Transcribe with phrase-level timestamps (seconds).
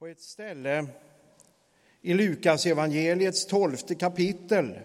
[0.00, 0.86] På ett ställe
[2.00, 4.78] i Lukas evangeliets tolfte kapitel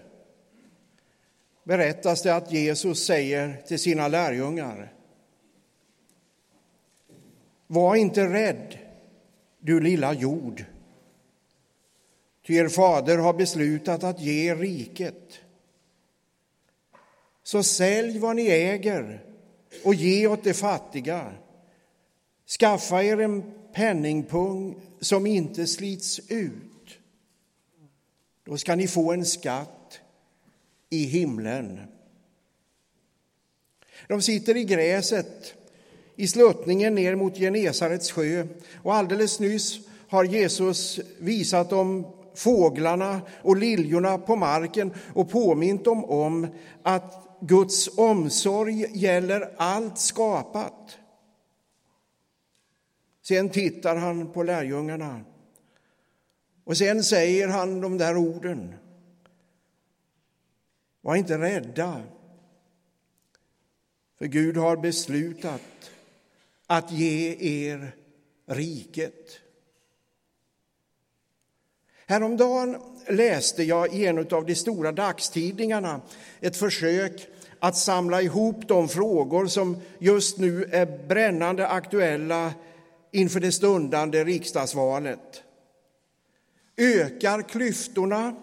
[1.64, 4.94] berättas det att Jesus säger till sina lärjungar
[7.68, 8.78] Var inte rädd,
[9.60, 10.66] du lilla jord,
[12.48, 15.40] ty er fader har beslutat att ge er riket.
[17.44, 19.26] Så sälj vad ni äger
[19.84, 21.34] och ge åt de fattiga.
[22.60, 26.98] Skaffa er en penningpung som inte slits ut.
[28.44, 30.00] Då ska ni få en skatt
[30.90, 31.80] i himlen.
[34.08, 35.54] De sitter i gräset
[36.16, 38.48] i sluttningen ner mot Genesarets sjö
[38.84, 46.06] och alldeles nyss har Jesus visat dem fåglarna och liljorna på marken och påmint dem
[46.06, 46.48] om
[46.84, 50.98] att Guds omsorg gäller allt skapat.
[53.28, 55.22] Sen tittar han på lärjungarna
[56.64, 58.76] och sen säger han de där orden.
[61.02, 62.02] Var inte rädda,
[64.18, 65.62] för Gud har beslutat
[66.68, 67.96] att ge er
[68.46, 69.40] riket.
[72.06, 76.02] Häromdagen läste jag i en av de stora dagstidningarna
[76.40, 77.28] ett försök
[77.60, 82.54] att samla ihop de frågor som just nu är brännande aktuella
[83.16, 85.44] inför det stundande riksdagsvalet.
[86.78, 88.36] Ökar klyftorna?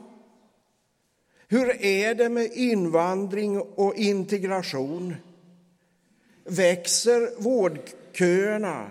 [1.49, 5.15] Hur är det med invandring och integration?
[6.45, 8.91] Växer vårdköerna?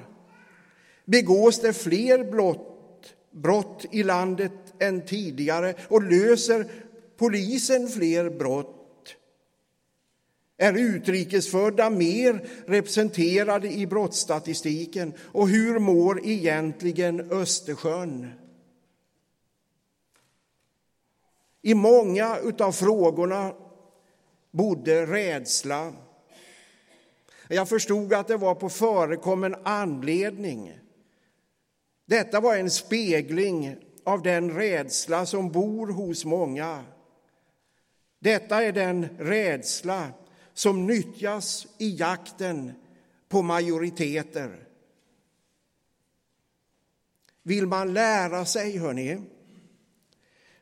[1.05, 6.65] Begås det fler brott, brott i landet än tidigare och löser
[7.17, 8.80] polisen fler brott?
[10.61, 15.13] Är utrikesfödda mer representerade i brottsstatistiken?
[15.31, 18.31] Och hur mår egentligen Östersjön?
[21.61, 23.53] I många av frågorna
[24.51, 25.93] bodde rädsla.
[27.47, 30.79] Jag förstod att det var på förekommen anledning.
[32.05, 36.83] Detta var en spegling av den rädsla som bor hos många.
[38.19, 40.11] Detta är den rädsla
[40.53, 42.73] som nyttjas i jakten
[43.29, 44.67] på majoriteter.
[47.43, 49.21] Vill man lära sig, hörni,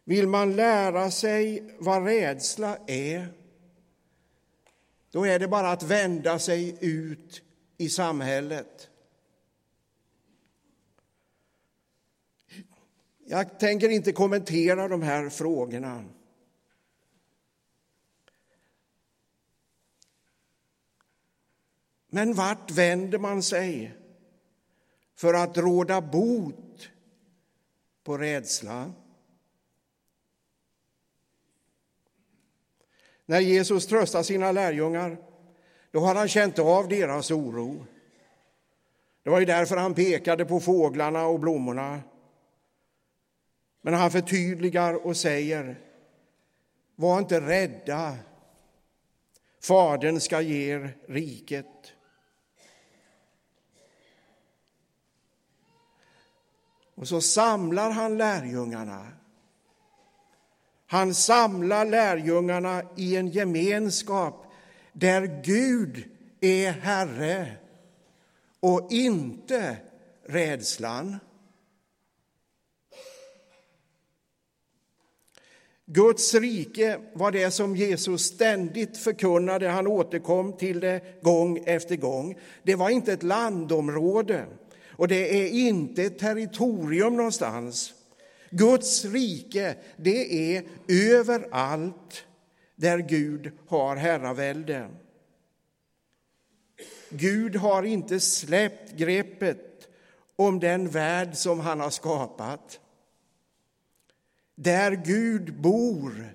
[0.03, 3.39] vill man lära sig vad rädsla är
[5.11, 7.41] då är det bara att vända sig ut
[7.77, 8.89] i samhället.
[13.25, 16.05] Jag tänker inte kommentera de här frågorna.
[22.09, 23.93] Men vart vänder man sig
[25.15, 26.89] för att råda bot
[28.03, 28.91] på rädsla?
[33.25, 35.17] När Jesus tröstar sina lärjungar
[35.91, 37.85] då har han känt av deras oro.
[39.23, 42.01] Det var ju därför han pekade på fåglarna och blommorna.
[43.81, 45.79] Men han förtydligar och säger
[46.95, 48.17] Var inte rädda.
[49.61, 51.93] Fadern ska ge er riket.
[56.99, 59.07] Och så samlar han lärjungarna.
[60.87, 64.45] Han samlar lärjungarna i en gemenskap
[64.93, 66.03] där Gud
[66.41, 67.51] är Herre
[68.59, 69.77] och inte
[70.25, 71.17] rädslan.
[75.85, 79.67] Guds rike var det som Jesus ständigt förkunnade.
[79.67, 82.39] Han återkom till det gång efter gång.
[82.63, 84.45] Det var inte ett landområde.
[84.99, 87.93] Och det är inte ett territorium någonstans.
[88.49, 92.25] Guds rike, det är överallt
[92.75, 94.89] där Gud har herravälde.
[97.09, 99.89] Gud har inte släppt greppet
[100.35, 102.79] om den värld som han har skapat.
[104.55, 106.33] Där Gud bor,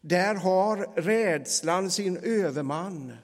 [0.00, 3.16] där har rädslan sin överman.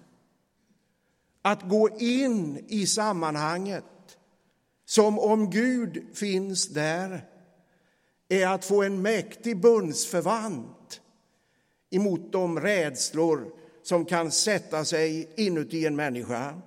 [1.42, 3.84] Att gå in i sammanhanget
[4.84, 7.24] som om Gud finns där,
[8.28, 11.00] är att få en mäktig bundsförvant
[11.90, 13.52] emot de rädslor
[13.82, 16.60] som kan sätta sig inuti en människa.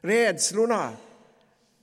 [0.00, 0.96] Rädslorna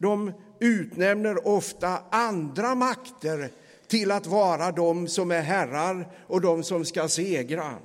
[0.01, 3.51] de utnämner ofta andra makter
[3.87, 7.77] till att vara de som är herrar och de som ska segra.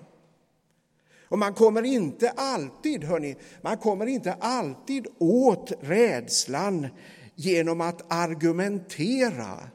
[1.29, 6.89] Och man kommer inte alltid, hörni, man kommer inte alltid åt rädslan
[7.35, 9.71] genom att argumentera.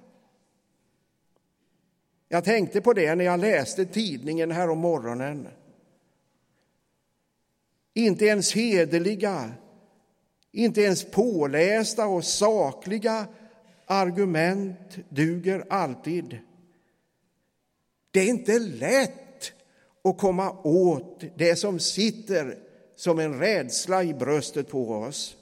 [2.28, 5.48] Jag tänkte på det när jag läste tidningen här om morgonen.
[7.94, 9.52] Inte ens hederliga,
[10.52, 13.28] inte ens pålästa och sakliga
[13.86, 16.38] argument duger alltid.
[18.12, 19.21] Det är inte lätt
[20.02, 22.60] och komma åt det som sitter
[22.96, 25.38] som en rädsla i bröstet på oss.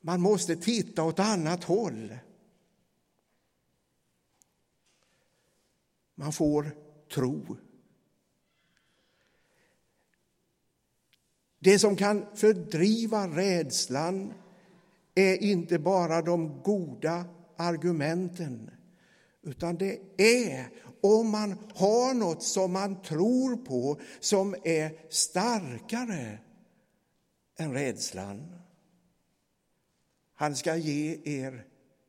[0.00, 2.18] Man måste titta åt annat håll.
[6.14, 6.76] Man får
[7.14, 7.56] tro.
[11.58, 14.34] Det som kan fördriva rädslan
[15.14, 17.24] är inte bara de goda
[17.56, 18.70] argumenten
[19.42, 20.68] utan det är
[21.00, 26.38] om man har något som man tror på som är starkare
[27.58, 28.56] än rädslan.
[30.34, 31.66] Han ska ge er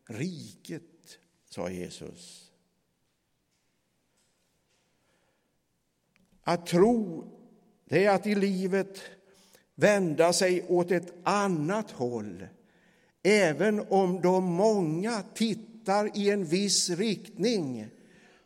[0.07, 1.19] riket,
[1.49, 2.51] sa Jesus.
[6.43, 7.25] Att tro,
[7.85, 9.01] det är att i livet
[9.75, 12.47] vända sig åt ett annat håll
[13.23, 15.70] även om de många tittar
[16.13, 17.87] i en viss riktning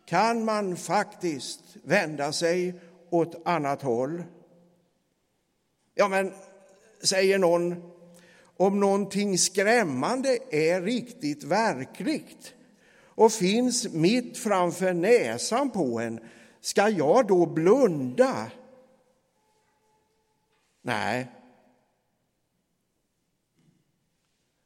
[0.06, 2.80] kan man faktiskt vända sig
[3.10, 4.24] åt annat håll.
[5.94, 6.34] Ja, men,
[7.04, 7.92] säger någon,
[8.58, 12.54] om någonting skrämmande är riktigt verkligt
[13.16, 16.20] och finns mitt framför näsan på en,
[16.62, 18.52] ska jag då blunda?
[20.82, 21.32] Nej.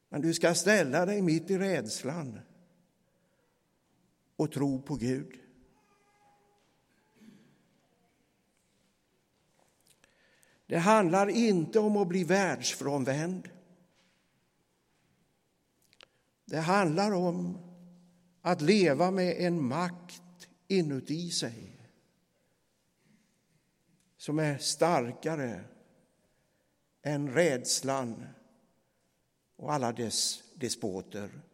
[0.09, 2.39] Men du ska ställa dig mitt i rädslan
[4.39, 5.39] och tro på Gud.
[10.65, 13.49] Det handlar inte om att bli världsfrånvänd.
[16.45, 17.57] Det handlar om
[18.41, 21.89] att leva med en makt inuti sig
[24.17, 25.63] som är starkare
[27.01, 28.25] än rädslan
[29.55, 31.48] och alla dess despoter.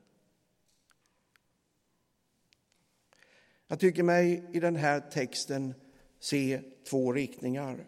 [3.67, 5.73] Jag tycker mig i den här texten
[6.19, 7.85] se två riktningar.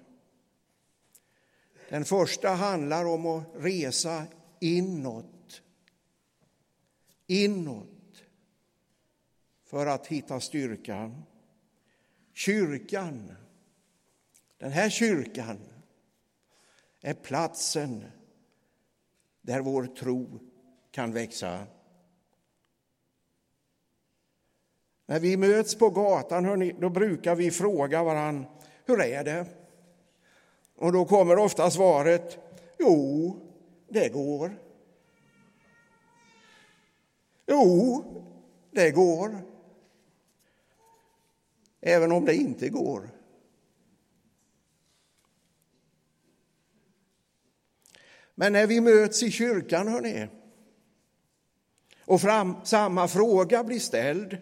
[1.89, 4.23] Den första handlar om att resa
[4.59, 5.61] inåt.
[7.27, 8.23] Inåt
[9.63, 11.11] för att hitta styrka.
[12.33, 13.31] Kyrkan,
[14.57, 15.59] den här kyrkan,
[17.01, 18.05] är platsen
[19.41, 20.39] där vår tro
[20.91, 21.67] kan växa.
[25.09, 28.45] När vi möts på gatan hörni, då brukar vi fråga varann,
[28.85, 29.45] hur är det?
[30.75, 32.37] Och då kommer ofta svaret,
[32.79, 33.35] jo,
[33.87, 34.57] det går.
[37.45, 38.03] Jo,
[38.71, 39.41] det går.
[41.81, 43.09] Även om det inte går.
[48.35, 50.27] Men när vi möts i kyrkan, hörni,
[52.05, 54.37] och fram, samma fråga blir ställd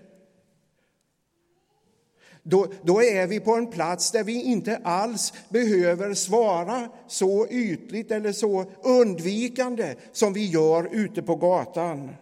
[2.48, 8.12] då, då, är vi på en plats där vi inte alls behöver svara så ytligt
[8.12, 12.16] eller så undvikande som vi gör ute på gatan.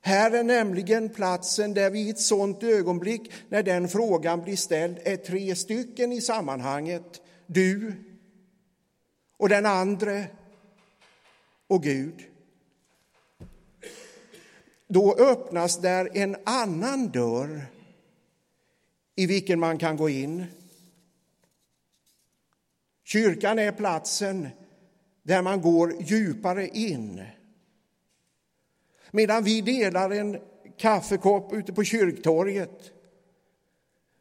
[0.00, 4.98] Här är nämligen platsen där vi i ett sådant ögonblick, när den frågan blir ställd,
[5.04, 7.22] är tre stycken i sammanhanget.
[7.46, 7.92] Du
[9.36, 10.26] och den andre
[11.68, 12.22] och Gud.
[14.88, 17.77] Då öppnas där en annan dörr
[19.18, 20.46] i vilken man kan gå in.
[23.04, 24.48] Kyrkan är platsen
[25.22, 27.24] där man går djupare in.
[29.10, 30.40] Medan vi delar en
[30.76, 32.92] kaffekopp ute på kyrktorget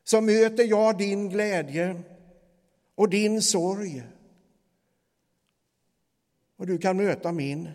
[0.04, 2.01] så möter jag din glädje
[2.96, 4.04] och din sorg.
[6.56, 7.70] Och du kan möta min.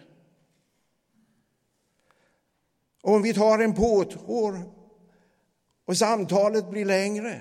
[3.03, 4.82] Och om vi tar en påtår
[5.93, 7.41] och samtalet blir längre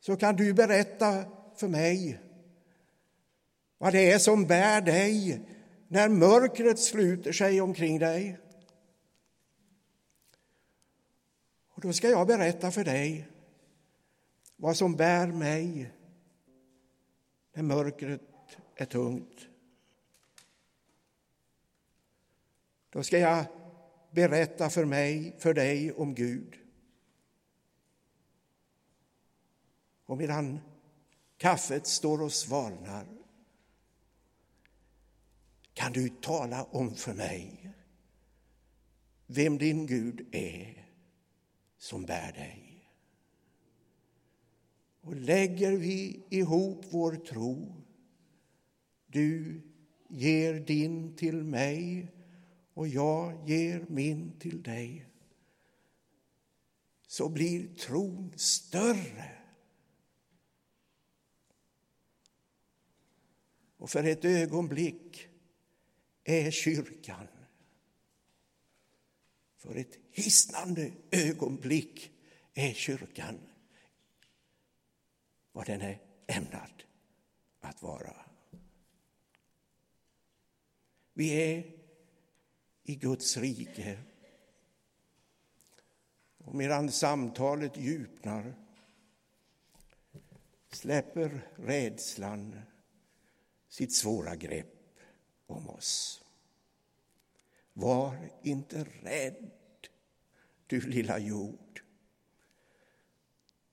[0.00, 1.24] så kan du berätta
[1.56, 2.20] för mig
[3.78, 5.40] vad det är som bär dig
[5.88, 8.38] när mörkret sluter sig omkring dig.
[11.68, 13.28] Och då ska jag berätta för dig
[14.56, 15.92] vad som bär mig
[17.52, 18.20] när mörkret
[18.74, 19.46] är tungt.
[22.90, 23.44] Då ska jag
[24.14, 26.54] berätta för mig, för dig om Gud.
[30.06, 30.60] Och medan
[31.36, 33.06] kaffet står och svalnar
[35.72, 37.70] kan du tala om för mig
[39.26, 40.88] vem din Gud är
[41.76, 42.90] som bär dig.
[45.00, 47.82] Och lägger vi ihop vår tro,
[49.06, 49.60] du
[50.08, 52.12] ger din till mig
[52.74, 55.06] och jag ger min till dig,
[57.06, 59.38] så blir tron större.
[63.76, 65.28] Och för ett ögonblick
[66.24, 67.26] är kyrkan
[69.64, 72.12] för ett hisnande ögonblick
[72.54, 73.40] är kyrkan
[75.52, 76.84] vad den är ämnad
[77.60, 78.16] att vara.
[81.12, 81.83] Vi är
[82.84, 83.98] i Guds rike.
[86.38, 88.54] Och medan samtalet djupnar
[90.70, 92.60] släpper rädslan
[93.68, 94.98] sitt svåra grepp
[95.46, 96.24] om oss.
[97.72, 99.50] Var inte rädd,
[100.66, 101.82] du lilla jord.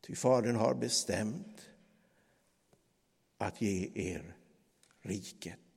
[0.02, 1.70] Ty Fadern har bestämt
[3.38, 4.36] att ge er
[5.02, 5.71] riket.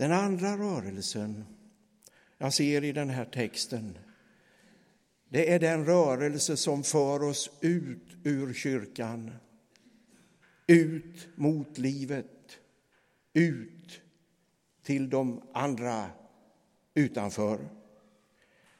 [0.00, 1.44] Den andra rörelsen
[2.38, 3.98] jag ser i den här texten
[5.28, 9.30] det är den rörelse som för oss ut ur kyrkan,
[10.66, 12.58] ut mot livet
[13.32, 14.00] ut
[14.82, 16.10] till de andra
[16.94, 17.68] utanför.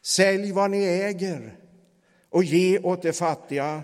[0.03, 1.57] Sälj vad ni äger
[2.29, 3.83] och ge åt de fattiga.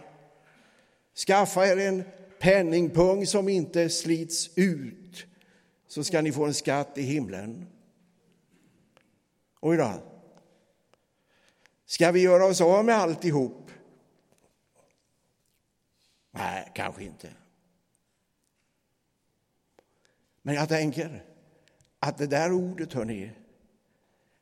[1.26, 2.04] Skaffa er en
[2.40, 5.26] penningpung som inte slits ut
[5.86, 7.66] så ska ni få en skatt i himlen.
[9.60, 9.92] Oj då.
[11.86, 13.70] Ska vi göra oss av med alltihop?
[16.30, 17.32] Nej, kanske inte.
[20.42, 21.24] Men jag tänker
[21.98, 23.30] att det där ordet, hörni,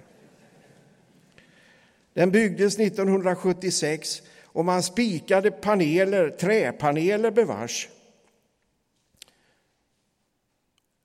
[2.13, 7.89] Den byggdes 1976 och man spikade paneler, träpaneler bevars.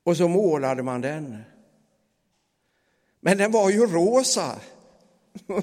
[0.04, 1.38] Och så målade man den.
[3.20, 4.60] Men den var ju rosa.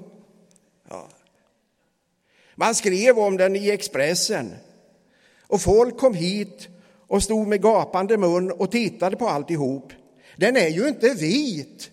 [0.88, 1.08] ja.
[2.58, 4.54] Man skrev om den i Expressen.
[5.46, 6.68] Och folk kom hit
[7.06, 9.92] och stod med gapande mun och tittade på alltihop.
[10.36, 11.90] Den är ju inte vit.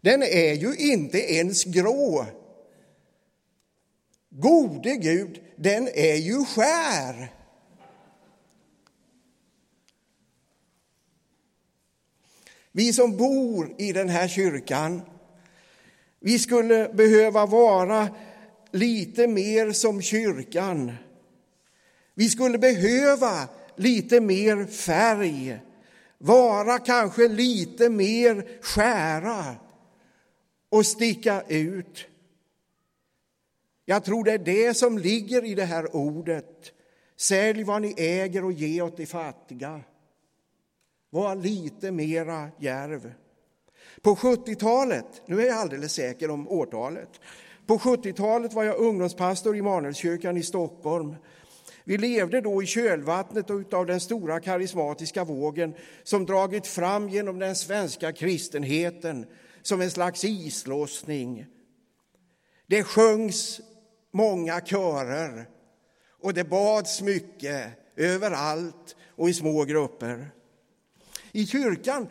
[0.00, 2.26] Den är ju inte ens grå.
[4.30, 7.34] Gode Gud, den är ju skär.
[12.72, 15.02] Vi som bor i den här kyrkan,
[16.20, 18.08] vi skulle behöva vara
[18.72, 20.92] lite mer som kyrkan.
[22.14, 25.60] Vi skulle behöva lite mer färg,
[26.18, 29.54] vara kanske lite mer skära
[30.68, 32.06] och sticka ut.
[33.84, 36.72] Jag tror det är det som ligger i det här ordet.
[37.16, 39.80] Sälj vad ni äger och ge åt de fattiga.
[41.10, 43.12] Var lite mera järv.
[44.00, 47.20] På 70-talet, nu är jag alldeles säker om årtalet,
[47.68, 51.16] på 70-talet var jag ungdomspastor i Manuelskyrkan i Stockholm.
[51.84, 57.56] Vi levde då i kölvattnet av den stora karismatiska vågen som dragit fram genom den
[57.56, 59.26] svenska kristenheten
[59.62, 61.46] som en slags islossning.
[62.66, 63.60] Det sjöngs
[64.12, 65.48] många körer
[66.22, 70.30] och det bads mycket överallt och i små grupper.
[71.32, 72.08] I kyrkan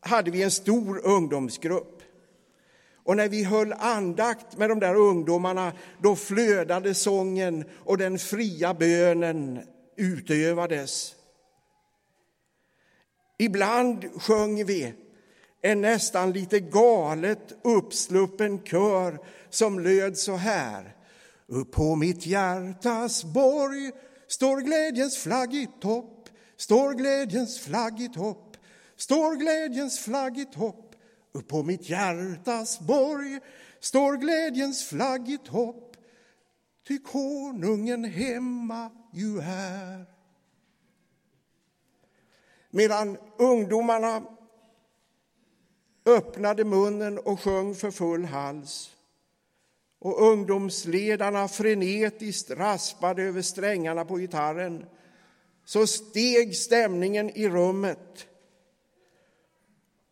[0.00, 1.97] hade vi en stor ungdomsgrupp.
[3.08, 5.72] Och när vi höll andakt med de där ungdomarna
[6.02, 9.60] då flödade sången och den fria bönen
[9.96, 11.14] utövades.
[13.38, 14.94] Ibland sjöng vi
[15.62, 19.18] en nästan lite galet uppsluppen kör
[19.50, 20.96] som löd så här.
[21.46, 23.90] Upp på mitt hjärtas borg
[24.26, 28.56] står glädjens flagg i topp, står glädjens flagg i topp,
[28.96, 30.87] står glädjens flagg i topp.
[31.38, 33.40] Upp på mitt hjärtas borg
[33.80, 35.96] står glädjens flagg i topp,
[36.88, 40.06] ty konungen hemma ju är.
[42.70, 44.22] Medan ungdomarna
[46.06, 48.90] öppnade munnen och sjöng för full hals
[49.98, 54.86] och ungdomsledarna frenetiskt raspade över strängarna på gitarren
[55.64, 58.26] så steg stämningen i rummet.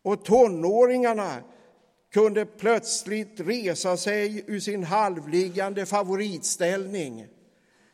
[0.07, 1.43] Och tonåringarna
[2.11, 7.27] kunde plötsligt resa sig ur sin halvliggande favoritställning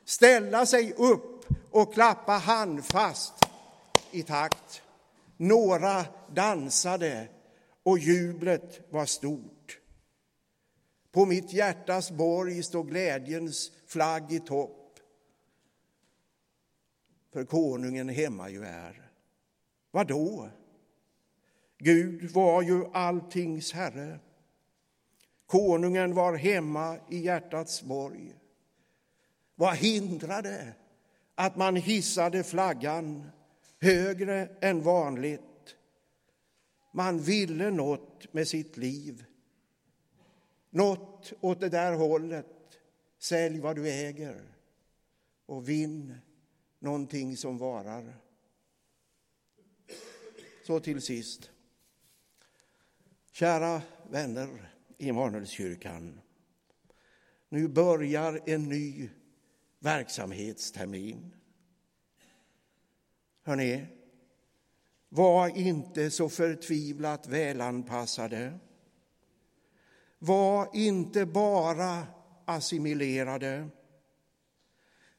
[0.05, 3.33] ställa sig upp och klappa handfast
[4.11, 4.81] i takt.
[5.37, 7.27] Några dansade
[7.83, 9.79] och jublet var stort.
[11.11, 14.99] På mitt hjärtas borg står glädjens flagg i topp.
[17.33, 19.11] För konungen hemma ju är.
[19.91, 20.49] Vad då?
[21.83, 24.19] Gud var ju alltings herre.
[25.45, 28.35] Konungen var hemma i hjärtats borg.
[29.55, 30.73] Vad hindrade
[31.35, 33.29] att man hissade flaggan
[33.79, 35.75] högre än vanligt?
[36.91, 39.25] Man ville något med sitt liv.
[40.69, 42.47] Något åt det där hållet.
[43.19, 44.41] Sälj vad du äger
[45.45, 46.15] och vinn
[46.79, 48.15] någonting som varar.
[50.63, 51.49] Så till sist.
[53.33, 56.21] Kära vänner i Immanuelskyrkan.
[57.49, 59.09] Nu börjar en ny
[59.79, 61.35] verksamhetstermin.
[63.43, 63.85] Hörrni,
[65.09, 68.59] var inte så förtvivlat välanpassade.
[70.19, 72.07] Var inte bara
[72.45, 73.69] assimilerade.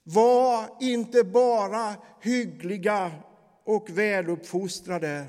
[0.03, 3.13] Var inte bara hyggliga
[3.65, 5.27] och väluppfostrade.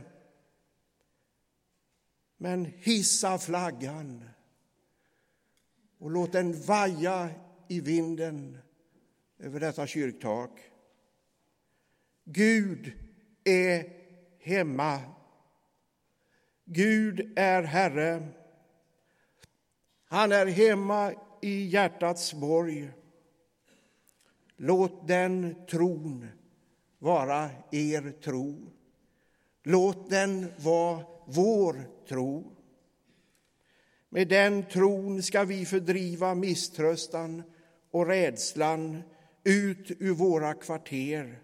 [2.37, 4.23] Men hissa flaggan
[5.97, 7.29] och låt den vaja
[7.67, 8.57] i vinden
[9.39, 10.59] över detta kyrktak.
[12.23, 12.93] Gud
[13.43, 13.89] är
[14.39, 14.99] hemma.
[16.65, 18.27] Gud är Herre.
[20.05, 22.89] Han är hemma i hjärtats borg.
[24.57, 26.27] Låt den tron
[26.99, 28.71] vara er tro.
[29.67, 32.51] Låt den vara vår tro.
[34.09, 37.43] Med den tron ska vi fördriva misströstan
[37.91, 39.03] och rädslan
[39.43, 41.39] ut ur våra kvarter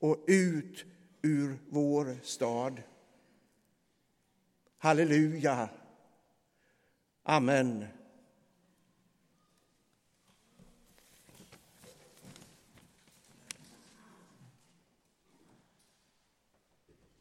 [0.00, 0.84] och ut
[1.22, 2.82] ur vår stad.
[4.78, 5.68] Halleluja.
[7.22, 7.84] Amen.